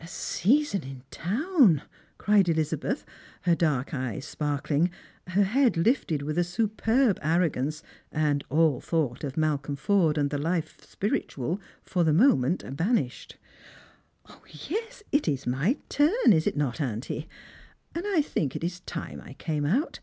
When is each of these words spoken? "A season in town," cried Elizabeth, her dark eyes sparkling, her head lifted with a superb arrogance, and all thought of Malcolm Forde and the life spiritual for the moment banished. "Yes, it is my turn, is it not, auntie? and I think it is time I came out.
"A 0.00 0.08
season 0.08 0.82
in 0.82 1.04
town," 1.12 1.82
cried 2.18 2.48
Elizabeth, 2.48 3.06
her 3.42 3.54
dark 3.54 3.94
eyes 3.94 4.24
sparkling, 4.24 4.90
her 5.28 5.44
head 5.44 5.76
lifted 5.76 6.20
with 6.20 6.36
a 6.36 6.42
superb 6.42 7.16
arrogance, 7.22 7.84
and 8.10 8.42
all 8.50 8.80
thought 8.80 9.22
of 9.22 9.36
Malcolm 9.36 9.76
Forde 9.76 10.18
and 10.18 10.30
the 10.30 10.36
life 10.38 10.84
spiritual 10.84 11.60
for 11.84 12.02
the 12.02 12.12
moment 12.12 12.64
banished. 12.76 13.36
"Yes, 14.68 15.04
it 15.12 15.28
is 15.28 15.46
my 15.46 15.76
turn, 15.88 16.32
is 16.32 16.48
it 16.48 16.56
not, 16.56 16.80
auntie? 16.80 17.28
and 17.94 18.04
I 18.04 18.20
think 18.20 18.56
it 18.56 18.64
is 18.64 18.80
time 18.80 19.20
I 19.20 19.34
came 19.34 19.64
out. 19.64 20.00